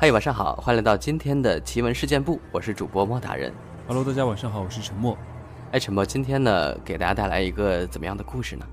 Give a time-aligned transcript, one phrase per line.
[0.00, 3.52] 嗨，晚上好，欢迎来到今天的奇闻事件部，我是主播莫大人。
[3.86, 5.14] Hello，大家晚上好，我是陈默。
[5.72, 8.66] 哎，陈默，今天呢，给大家带来一个怎么样的故事呢？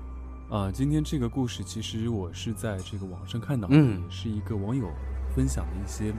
[0.48, 4.88] 啊，今天这个故事其实我是在这个网上看到的，嗯也是一个网友
[5.36, 6.14] 分享的一些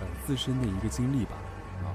[0.00, 1.32] 呃自身的一个经历吧。
[1.82, 1.92] 啊，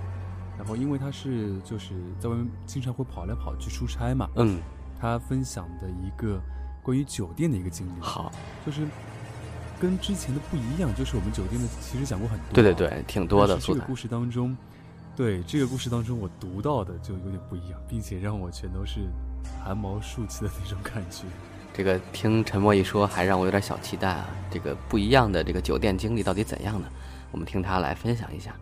[0.56, 4.62] 然后因为他是就是在外面经常会跑来跑去出差嘛，嗯，
[5.00, 6.40] 他分享的一个
[6.84, 8.32] 关于酒店的一个经历，好，
[8.64, 8.86] 就是
[9.80, 14.56] 跟之前的不一样，就是我们酒店的其实讲过很多、啊对对，对，挺多的这个故事当中，
[15.16, 19.02] 对这个故事当中我读到的就有点不一样，并且让我全都是
[19.64, 21.24] 汗毛竖起的那种感觉。
[21.74, 24.30] 这个听陈默一说，还让我有点小期待啊。
[24.50, 26.88] 这个不一样的这个酒店经历到底怎样呢？
[27.32, 28.56] 我们听他来分享一下。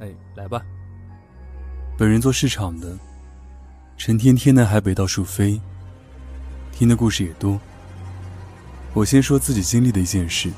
[0.00, 0.60] 哎，来吧。
[1.96, 2.94] 本人做市场的，
[3.96, 5.58] 陈天天南海北到处飞，
[6.72, 7.58] 听的故事也多。
[8.92, 10.50] 我先说自己经历的一件事。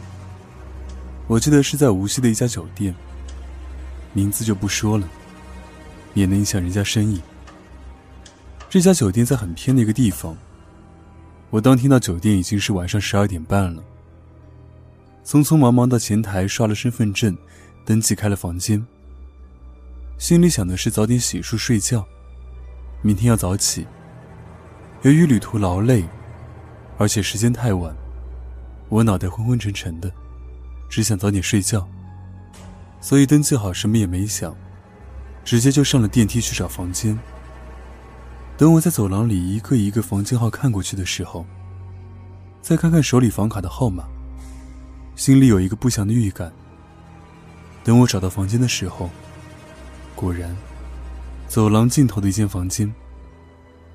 [1.26, 2.94] 我记得是在无锡的一家酒店，
[4.12, 5.08] 名字就不说了，
[6.14, 7.20] 免得影响人家生意。
[8.68, 10.36] 这家酒店在很偏的一个地方。
[11.50, 13.82] 我当听到酒店已经是晚上十二点半了，
[15.24, 17.36] 匆匆忙忙到前台刷了身份证，
[17.84, 18.82] 登记开了房间。
[20.16, 22.06] 心里想的是早点洗漱睡觉，
[23.02, 23.86] 明天要早起。
[25.02, 26.04] 由于旅途劳累，
[26.96, 27.94] 而且时间太晚，
[28.92, 30.12] 我脑袋昏昏沉沉的，
[30.90, 31.88] 只想早点睡觉。
[33.00, 34.54] 所以登记好什么也没想，
[35.42, 37.18] 直接就上了电梯去找房间。
[38.58, 41.46] 等我在走廊里一个一个房间号看过去的时候，
[42.60, 44.04] 再看看手里房卡的号码，
[45.16, 46.52] 心里有一个不祥的预感。
[47.82, 49.08] 等我找到房间的时候，
[50.14, 50.54] 果然，
[51.48, 52.94] 走廊尽头的一间房间，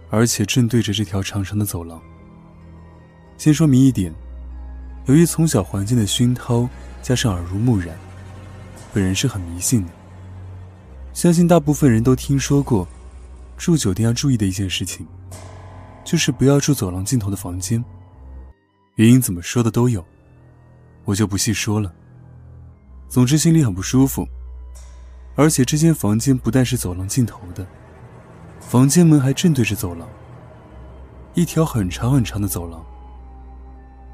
[0.09, 2.01] 而且正对着这条长长的走廊。
[3.37, 4.11] 先说明一点，
[5.07, 6.69] 由于从小环境的熏陶
[7.01, 7.97] 加上耳濡目染，
[8.93, 9.91] 本人是很迷信的。
[11.13, 12.85] 相信大部分人都听说过，
[13.57, 15.07] 住酒店要注意的一件事情，
[16.03, 17.83] 就是不要住走廊尽头的房间。
[18.95, 20.03] 原因怎么说的都有，
[21.05, 21.93] 我就不细说了。
[23.07, 24.27] 总之心里很不舒服，
[25.35, 27.65] 而且这间房间不但是走廊尽头的，
[28.59, 30.05] 房间门还正对着走廊，
[31.33, 32.85] 一条很长很长的走廊。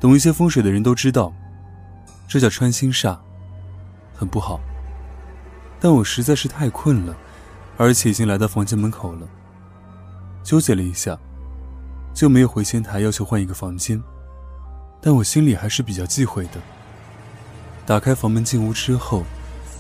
[0.03, 1.31] 懂一些风水的人都知道，
[2.28, 3.18] 这叫穿心煞，
[4.14, 4.59] 很不好。
[5.80, 7.16] 但我实在是太困了，
[7.78, 9.25] 而且已经来到房间门口了，
[10.44, 11.18] 纠结了一下，
[12.14, 13.97] 就没有回前台要求换一个房间。
[15.00, 16.59] 但我心里还是比较忌讳的。
[17.85, 19.24] 打开房门进屋之后，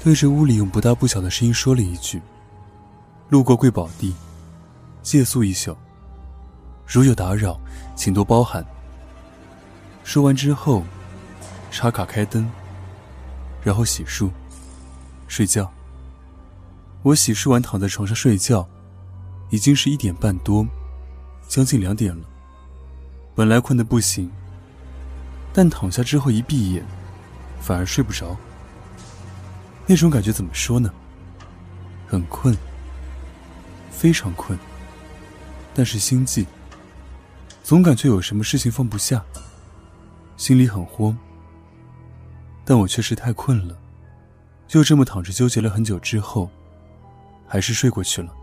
[0.05, 2.21] 对着屋里用不大不小的声音说了一句
[3.27, 4.15] ：“路过贵宝地，
[5.01, 5.75] 借宿一宿，
[6.87, 7.59] 如有打扰，
[7.93, 8.65] 请多包涵。”
[10.03, 10.83] 说完之后，
[11.71, 12.49] 插卡开灯，
[13.63, 14.29] 然后洗漱，
[15.27, 15.71] 睡觉。
[17.01, 18.67] 我洗漱完躺在床上睡觉，
[19.49, 20.67] 已经是一点半多，
[21.47, 22.25] 将近两点了。
[23.33, 24.29] 本来困得不行，
[25.53, 26.85] 但躺下之后一闭眼，
[27.59, 28.37] 反而睡不着。
[29.87, 30.93] 那种感觉怎么说呢？
[32.07, 32.55] 很困，
[33.91, 34.57] 非常困，
[35.73, 36.45] 但是心悸，
[37.63, 39.23] 总感觉有什么事情放不下，
[40.37, 41.17] 心里很慌。
[42.65, 43.77] 但我确实太困了，
[44.67, 46.49] 就这么躺着纠结了很久之后，
[47.47, 48.33] 还是睡过去了。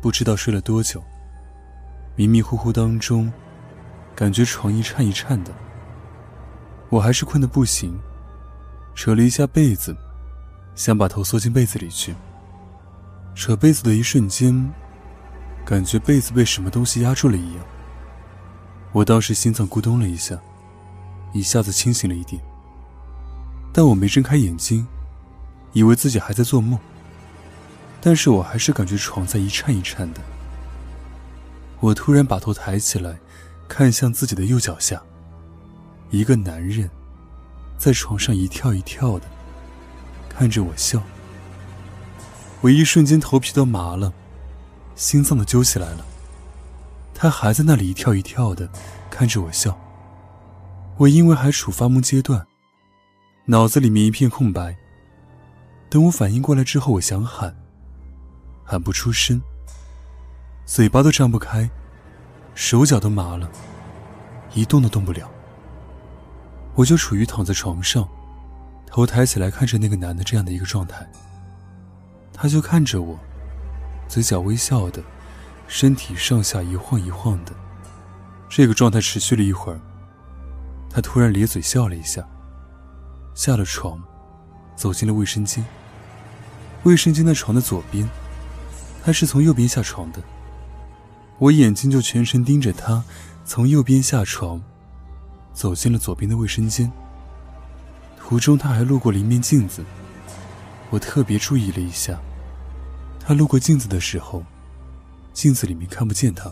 [0.00, 1.02] 不知道睡了多久，
[2.14, 3.32] 迷迷糊糊当中，
[4.14, 5.52] 感觉床一颤一颤的。
[6.90, 7.98] 我还是困得不行，
[8.94, 9.96] 扯了一下被子，
[10.76, 12.14] 想把头缩进被子里去。
[13.34, 14.72] 扯被子的一瞬间，
[15.64, 17.64] 感觉被子被什么东西压住了一样。
[18.92, 20.40] 我当时心脏咕咚了一下，
[21.32, 22.40] 一下子清醒了一点。
[23.72, 24.86] 但我没睁开眼睛，
[25.72, 26.78] 以为自己还在做梦。
[28.00, 30.20] 但是我还是感觉床在一颤一颤的。
[31.80, 33.18] 我突然把头抬起来，
[33.68, 35.02] 看向自己的右脚下。
[36.10, 36.88] 一个男人，
[37.76, 39.26] 在床上一跳一跳的，
[40.28, 41.02] 看着我笑。
[42.62, 44.12] 我一瞬间头皮都麻了，
[44.94, 46.06] 心脏都揪起来了。
[47.12, 48.70] 他还在那里一跳一跳的，
[49.10, 49.78] 看着我笑。
[50.98, 52.46] 我因为还处发梦阶段，
[53.44, 54.74] 脑子里面一片空白。
[55.90, 57.54] 等我反应过来之后，我想喊，
[58.64, 59.40] 喊不出声，
[60.64, 61.68] 嘴巴都张不开，
[62.54, 63.50] 手脚都麻了，
[64.54, 65.30] 一动都动不了。
[66.74, 68.08] 我就处于躺在床上，
[68.86, 71.06] 头抬起来看着那个男的这样的一个状态。
[72.32, 73.18] 他就看着我，
[74.08, 75.02] 嘴角微笑的，
[75.68, 77.52] 身体上下一晃一晃的。
[78.48, 79.80] 这个状态持续了一会儿，
[80.96, 82.26] 他突然咧嘴笑了一下，
[83.34, 84.02] 下了床，
[84.74, 85.62] 走进了卫生间。
[86.84, 88.08] 卫生间在床的左边，
[89.04, 90.22] 他是从右边下床的。
[91.36, 93.04] 我眼睛就全程盯着他
[93.44, 94.58] 从右边下床，
[95.52, 96.90] 走进了左边的卫生间。
[98.18, 99.84] 途中他还路过了一面镜子，
[100.88, 102.18] 我特别注意了一下。
[103.20, 104.42] 他路过镜子的时候，
[105.34, 106.50] 镜子里面看不见他。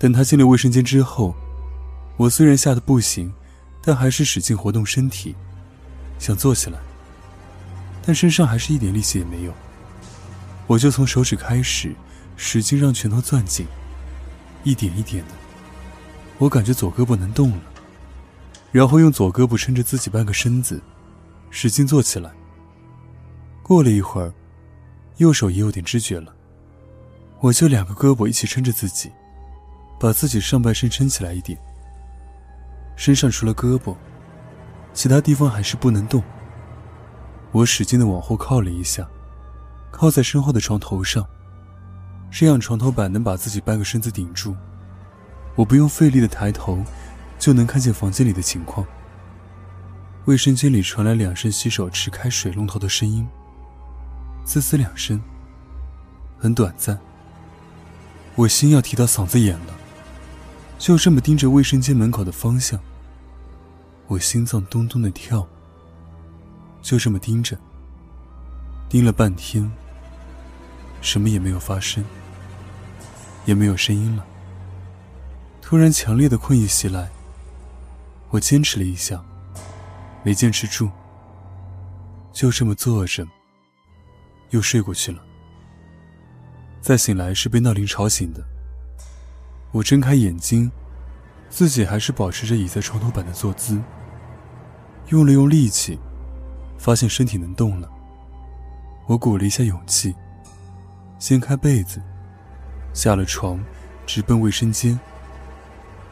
[0.00, 1.32] 等他进了卫生间之后，
[2.16, 3.32] 我虽然吓得不行，
[3.82, 5.34] 但还是使劲活动身体，
[6.18, 6.78] 想坐起来，
[8.04, 9.52] 但身上还是一点力气也没有。
[10.66, 11.94] 我就从手指开始，
[12.36, 13.66] 使劲让拳头攥紧，
[14.62, 15.32] 一点一点的，
[16.38, 17.62] 我感觉左胳膊能动了，
[18.72, 20.80] 然后用左胳膊撑着自己半个身子，
[21.50, 22.30] 使劲坐起来。
[23.62, 24.32] 过了一会儿。
[25.18, 26.34] 右手也有点知觉了，
[27.38, 29.12] 我就两个胳膊一起撑着自己，
[30.00, 31.56] 把自己上半身撑起来一点。
[32.96, 33.94] 身上除了胳膊，
[34.92, 36.22] 其他地方还是不能动。
[37.52, 39.06] 我使劲的往后靠了一下，
[39.90, 41.26] 靠在身后的床头上，
[42.30, 44.56] 这样床头板能把自己半个身子顶住。
[45.54, 46.82] 我不用费力的抬头，
[47.38, 48.86] 就能看见房间里的情况。
[50.24, 53.26] 卫生间里传来两声洗手池开水龙头的声音。
[54.44, 55.20] 滋滋两声，
[56.38, 56.98] 很短暂。
[58.34, 59.73] 我心要提到嗓子眼了，
[60.78, 62.78] 就这么盯着卫生间门口的方向。
[64.06, 65.46] 我心脏咚咚的跳，
[66.82, 67.58] 就这么盯着，
[68.88, 69.70] 盯了半天，
[71.00, 72.04] 什么也没有发生，
[73.46, 74.24] 也没有声音了。
[75.62, 77.10] 突然，强烈的困意袭来，
[78.28, 79.24] 我坚持了一下，
[80.22, 80.90] 没坚持住，
[82.30, 83.26] 就这么坐着。
[84.50, 85.20] 又睡过去了。
[86.80, 88.44] 再醒来是被闹铃吵醒的。
[89.74, 90.70] 我睁开眼睛，
[91.50, 93.82] 自己还是保持着倚在床头板的坐姿。
[95.08, 95.98] 用了用力气，
[96.78, 97.90] 发现身体能动了。
[99.08, 100.14] 我鼓了一下勇气，
[101.18, 102.00] 掀开被子，
[102.92, 103.58] 下了床，
[104.06, 104.96] 直奔卫生间。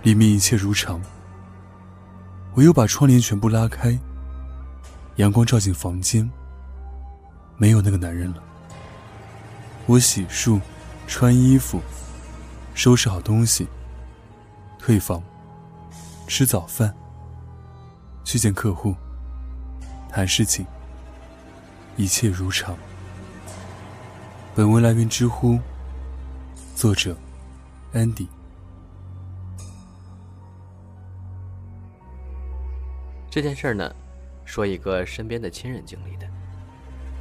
[0.03, 1.01] 里面一切如常。
[2.55, 3.97] 我又把窗帘全部拉开，
[5.17, 6.29] 阳光照进房间。
[7.57, 8.43] 没有那个男人了。
[9.87, 10.61] 我洗漱、
[11.07, 11.81] 穿衣服、
[12.75, 13.69] 收拾好东西，
[14.79, 15.23] 退房，
[16.27, 16.93] 吃早饭，
[18.25, 18.95] 去见客户，
[20.09, 20.67] 谈事情，
[21.97, 22.77] 一切如常。
[24.55, 25.59] 本文来源知乎，
[26.75, 27.17] 作者
[27.93, 28.27] ：Andy。
[33.31, 33.95] 这件事儿呢，
[34.45, 36.27] 说一个身边的亲人经历的。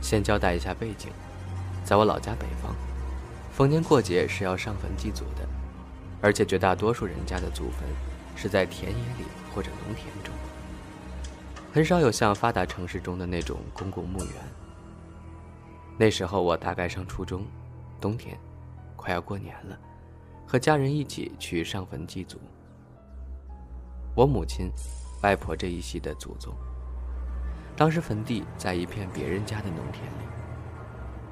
[0.02, 1.10] 先交代一下背景，
[1.84, 2.74] 在我老家北方，
[3.62, 5.48] 逢年过节是要上坟祭祖的，
[6.20, 7.88] 而且绝大多数人家的祖坟
[8.36, 10.34] 是在田野里或者农田中，
[11.72, 14.34] 很少有像发达城市中的那种公共墓园。
[15.96, 17.46] 那时候我大概上初中，
[18.00, 18.36] 冬天，
[18.96, 19.78] 快要过年了，
[20.48, 22.40] 和家人一起去上坟祭祖。
[24.16, 24.72] 我母亲、
[25.22, 26.52] 外婆这一系的祖宗。
[27.76, 30.26] 当时坟地在一片别人家的农田里，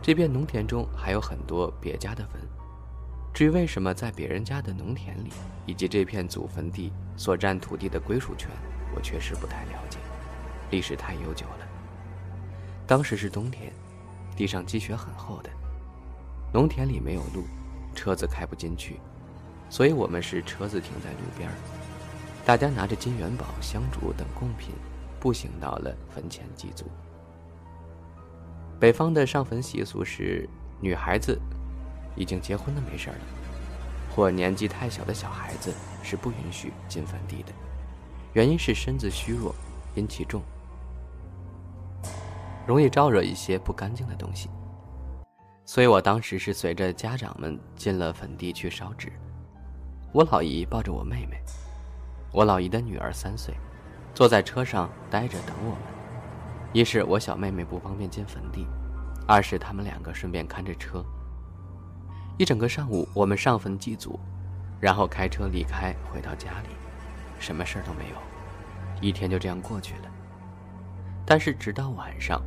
[0.02, 2.42] 这片农田中还有很多别家的坟。
[3.34, 5.30] 至于为什么在别人家的农田里，
[5.66, 8.50] 以及这片祖坟地所占土地的归属权，
[8.96, 10.00] 我确实不太了解，
[10.72, 11.68] 历史太悠久了。
[12.88, 13.72] 当时是冬天，
[14.36, 15.50] 地上积雪很厚的，
[16.54, 17.44] 农田里没有路，
[17.94, 19.00] 车子开不进去，
[19.70, 21.50] 所以我们是车子停在路边
[22.46, 24.74] 大家拿着金元宝、香烛等贡品。
[25.20, 26.86] 步行到了坟前祭祖。
[28.80, 30.48] 北方的上坟习俗是，
[30.80, 31.38] 女孩子
[32.16, 33.16] 已经结婚的没事了，
[34.16, 37.52] 或年纪太小的小孩子是不允许进坟地的，
[38.32, 39.54] 原因是身子虚弱，
[39.96, 40.42] 阴气重，
[42.66, 44.50] 容易招惹一些不干净的东西。
[45.66, 49.12] 所以我当时是随着家长们进了坟地去烧纸，
[50.14, 51.38] 我老姨抱着我妹妹，
[52.32, 53.54] 我老姨的女儿三岁。
[54.16, 55.99] 坐在车上待着等我们，
[56.72, 58.68] 一是我小妹妹不方便进坟地，
[59.28, 61.04] 二是他们两个顺便看着车。
[62.38, 64.20] 一整个上午，我们上坟祭祖，
[64.80, 66.70] 然后开车离开，回到家里，
[67.40, 68.18] 什么事儿都没有，
[69.02, 70.12] 一天就这样过去了。
[71.26, 72.40] 但是直到晚上，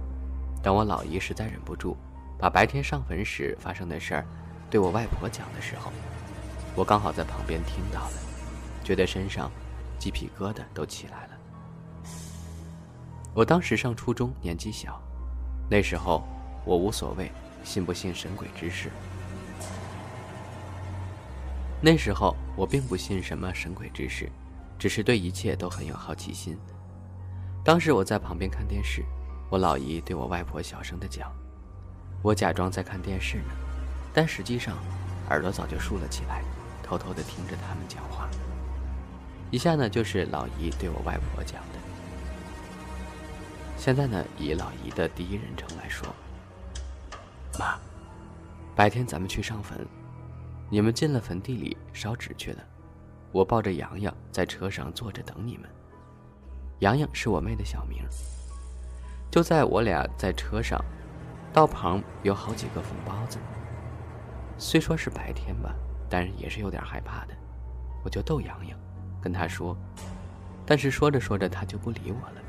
[0.63, 1.97] 等我老姨实在忍不住，
[2.39, 4.27] 把白天上坟时发生的事儿
[4.71, 5.93] 对我外婆讲的时候，
[6.77, 8.17] 我刚好在旁边听到了，
[8.85, 9.51] 觉得身上
[9.99, 11.33] 鸡皮疙瘩都起来了。
[13.35, 15.01] 我当时上初中，年纪小，
[15.71, 16.23] 那时候
[16.67, 17.33] 我无所谓
[17.65, 18.91] 信不信神鬼之事。
[21.81, 24.31] 那时候我并不信什么神鬼之事，
[24.79, 26.59] 只是对一切都很有好奇心。
[27.65, 29.03] 当时我在旁边看电视，
[29.49, 31.33] 我老姨对我外婆小声的讲，
[32.21, 33.55] 我假装在看电视呢，
[34.13, 34.77] 但实际上
[35.31, 36.45] 耳朵早就竖了起来，
[36.83, 38.29] 偷偷的听着他们讲话。
[39.51, 41.92] 以下呢就是老姨对我外婆讲的。
[43.83, 46.07] 现在呢以老姨的第一人称来说，
[47.59, 47.77] 妈，
[48.77, 49.85] 白天咱们去上坟，
[50.71, 52.63] 你们进了坟地里烧纸去了，
[53.33, 55.69] 我抱着洋洋在车上坐着等你们。
[56.79, 58.05] 洋洋是我妹的小名。
[59.33, 60.81] 就在我俩在车上，
[61.53, 63.37] 道旁有好几个坟包子。
[64.59, 65.75] 虽说是白天吧，
[66.09, 67.35] 但是也是有点害怕的。
[68.05, 68.79] 我就逗洋洋，
[69.21, 69.77] 跟他说，
[70.65, 72.41] 但是说着说着他就不理我了，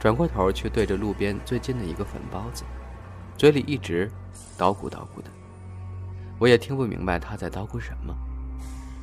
[0.00, 2.64] 转过头去对着路边最近的一个坟包子，
[3.36, 4.10] 嘴里一直
[4.56, 5.30] 叨咕叨咕的。
[6.38, 8.16] 我也听不明白他在叨咕什么。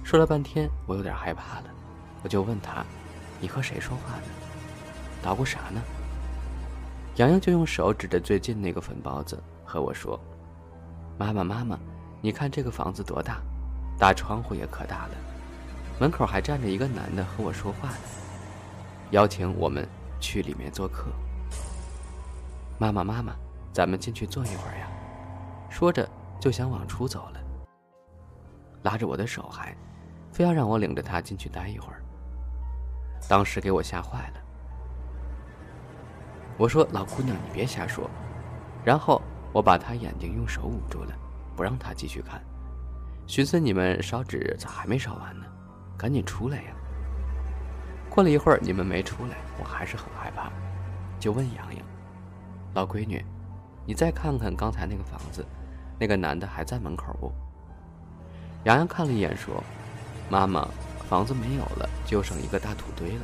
[0.04, 1.66] 说了半天，我有点害怕了，
[2.24, 2.84] 我就问他
[3.40, 4.24] ：“你和谁说话呢？”
[5.22, 5.80] 捣鼓啥呢？
[7.18, 10.20] 洋洋就用手指着最近那个粉包子和我说
[11.16, 11.78] ：“妈妈，妈妈，
[12.22, 13.40] 你看这个房子多大，
[14.00, 15.12] 大窗户也可大了，
[16.00, 17.98] 门口还站着一个男的和我说话呢，
[19.12, 19.88] 邀请我们
[20.20, 21.06] 去里面做客。
[22.78, 23.36] 妈妈，妈妈，
[23.74, 24.88] 咱们进去坐一会儿呀。”
[25.70, 26.10] 说着
[26.40, 27.40] 就想往出走了，
[28.84, 29.76] 拉着我的手还，
[30.32, 32.02] 非要让我领着他进去待一会儿。
[33.28, 34.42] 当时给我吓坏了。
[36.58, 38.10] 我说：“老姑娘，你别瞎说。”
[38.86, 39.22] 然后
[39.52, 41.14] 我把她眼睛用手捂住了，
[41.56, 42.42] 不让她继续看。
[43.28, 45.46] 寻思你们烧纸咋还没烧完呢？
[45.98, 46.74] 赶紧出来呀！
[48.18, 50.52] 过了一会儿，你们没出来，我还是很害怕，
[51.20, 51.86] 就问杨洋
[52.74, 53.24] ：“老闺女，
[53.86, 55.46] 你再看看刚才那个房子，
[56.00, 57.32] 那个男的还在门口不？”
[58.66, 59.64] 洋洋看了一眼，说
[60.32, 60.68] ：“妈妈，
[61.08, 63.22] 房子没有了，就剩一个大土堆了。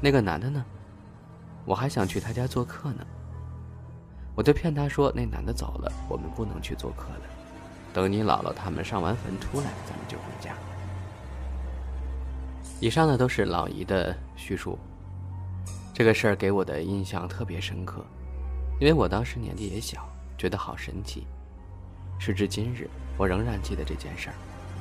[0.00, 0.64] 那个男的呢？”
[1.66, 3.04] 我还想去他家做客呢，
[4.36, 7.22] 我就骗他说那男的走了，我们不能去做客了。
[7.92, 9.99] 等你姥姥他们上完坟出来，咱。
[12.82, 14.78] 以上的都是老姨的叙述，
[15.92, 18.02] 这个事儿给我的印象特别深刻，
[18.80, 20.08] 因为我当时年纪也小，
[20.38, 21.26] 觉得好神奇。
[22.18, 24.34] 时至今日，我仍然记得这件事儿，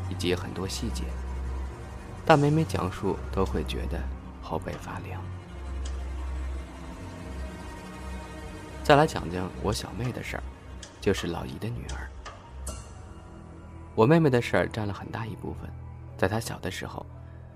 [0.09, 1.03] 以及很多细节，
[2.25, 3.99] 但每每讲述都会觉得
[4.41, 5.21] 后背发凉。
[8.81, 10.43] 再来讲讲我小妹的事儿，
[11.01, 12.07] 就是老姨的女儿。
[13.93, 15.69] 我妹妹的事儿占了很大一部分。
[16.17, 17.05] 在她小的时候，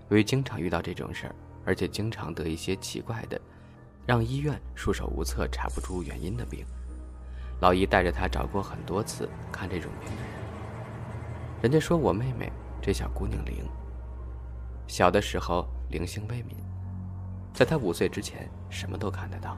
[0.09, 3.39] 由于经常遇到这种事儿，而且经常得一些奇怪的，
[4.05, 6.65] 让医院束手无策、查不出原因的病，
[7.61, 10.31] 老姨带着他找过很多次看这种病的人。
[11.61, 13.65] 人家说我妹妹这小姑娘灵，
[14.87, 16.55] 小的时候灵性未泯，
[17.53, 19.57] 在她五岁之前什么都看得到。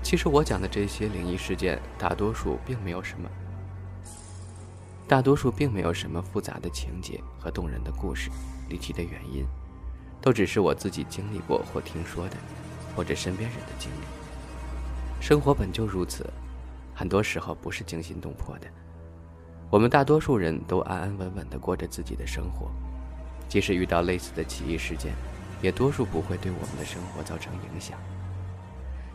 [0.00, 3.28] 其实我讲的这些灵异事件，大多数并没有什么，
[5.06, 8.30] 大多数并没有什么复杂的情节和动人的故事，
[8.68, 9.44] 离奇的原因，
[10.20, 12.36] 都只是我自己经历过或听说的，
[12.96, 14.06] 或者身边人的经历。
[15.20, 16.26] 生活本就如此，
[16.94, 18.66] 很多时候不是惊心动魄的。
[19.70, 22.70] 我们大多数人都安安稳稳地过着自己的生活，
[23.48, 25.12] 即使遇到类似的奇异事件，
[25.60, 27.98] 也多数不会对我们的生活造成影响。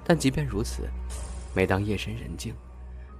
[0.04, 0.88] 但即便如此，
[1.56, 2.54] 每当夜深人静，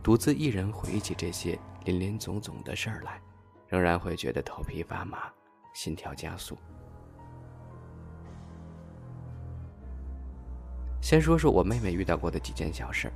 [0.04, 3.22] 独自一人回忆起这些林林总总的事儿来，
[3.68, 5.32] 仍然会觉得头皮发麻，
[5.74, 6.58] 心跳加速。
[11.02, 13.12] 先说说我妹妹遇到过的几件小事。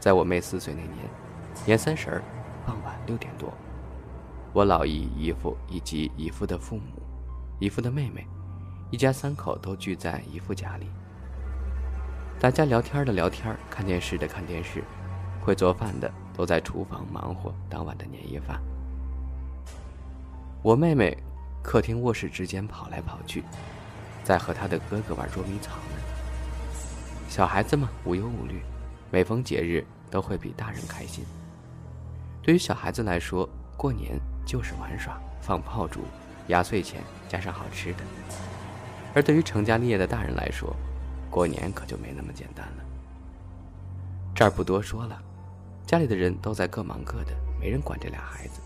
[0.00, 0.96] 在我妹四岁那年，
[1.64, 2.22] 年三十儿
[2.66, 3.52] 傍晚六点多，
[4.52, 7.02] 我老姨、姨父以及姨父的父母、
[7.58, 8.26] 姨父的妹妹，
[8.90, 10.86] 一家三口都聚在姨父家里。
[12.38, 14.84] 大家聊天的聊天，看电视的看电视，
[15.40, 16.08] 会做饭的
[16.38, 18.62] 都在厨房忙活当晚的年夜饭。
[20.62, 21.18] 我妹妹
[21.64, 23.42] 客厅卧室之间跑来跑去，
[24.22, 25.96] 在和她的哥哥玩捉迷藏呢。
[27.28, 28.62] 小孩子嘛，无忧无虑，
[29.10, 31.24] 每逢节日都会比大人开心。
[32.40, 34.16] 对于小孩子来说，过年
[34.46, 36.02] 就是玩耍、放炮竹、
[36.46, 38.04] 压岁钱加上好吃的；
[39.12, 40.72] 而对于成家立业的大人来说，
[41.28, 42.84] 过年可就没那么简单了。
[44.36, 45.20] 这儿不多说了，
[45.88, 48.60] 家里的人都在各忙各的，没人管这俩孩子，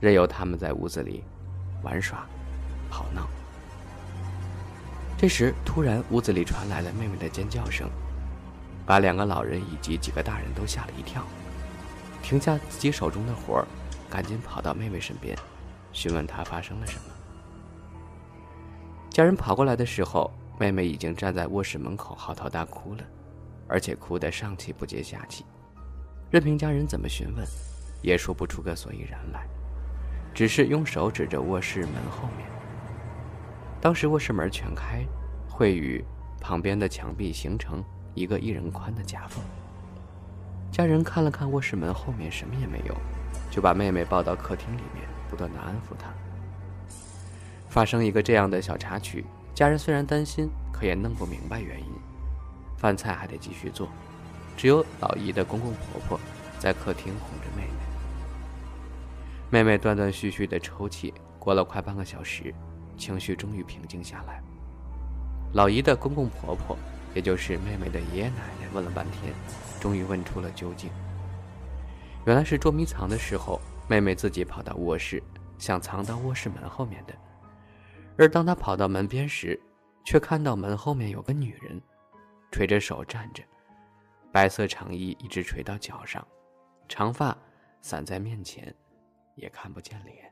[0.00, 1.24] 任由他们在屋子里
[1.82, 2.26] 玩耍、
[2.90, 3.26] 跑闹。
[5.16, 7.88] 这时，突然屋子里传来了妹妹的尖叫声，
[8.84, 11.24] 把两个老人以及几个大人都吓了一跳，
[12.22, 13.66] 停下自己手中的活儿，
[14.10, 15.34] 赶紧跑到妹妹身边，
[15.90, 17.04] 询问她发生了什么。
[19.08, 20.30] 家人跑过来的时候。
[20.60, 23.02] 妹妹已经站在卧室门口嚎啕大哭了，
[23.66, 25.44] 而且哭得上气不接下气，
[26.32, 27.46] 任凭家人怎么询问，
[28.00, 29.46] 也说不出个所以然来，
[30.32, 32.48] 只是用手指着卧室门后面。
[33.82, 35.04] 当时卧室门全开，
[35.46, 36.02] 会与
[36.40, 37.84] 旁边的墙壁形成
[38.14, 39.44] 一个一人宽的夹缝。
[40.70, 42.96] 家人看了看卧室门后面，什么也没有，
[43.50, 46.10] 就把妹妹抱到客厅里面，不断的安抚她。
[47.68, 51.92] 发生一个这样的小插曲，家人虽然担心，可也弄不明白原因。
[52.78, 53.86] 饭菜还得继续做，
[54.56, 56.20] 只有老姨的公公婆婆
[56.58, 57.72] 在客厅哄着妹妹。
[59.50, 62.54] 妹妹断断续续的抽泣，过了快半个小时，
[62.96, 64.42] 情绪终于平静下来。
[65.52, 66.76] 老姨的公公婆婆，
[67.14, 69.34] 也就是妹妹的爷爷奶奶，问了半天，
[69.80, 70.90] 终于问出了究竟。
[72.24, 75.22] 原来是捉迷藏的时候，妹妹自己跑到卧室，
[75.58, 77.14] 想藏到卧室门后面的。
[78.16, 79.60] 而当她跑到门边时，
[80.04, 81.82] 却看到门后面有个女人，
[82.50, 83.42] 垂着手站着，
[84.32, 86.26] 白色长衣一直垂到脚上，
[86.88, 87.36] 长发
[87.82, 88.74] 散在面前，
[89.34, 90.31] 也看不见脸。